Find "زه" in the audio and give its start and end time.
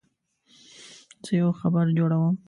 1.25-1.31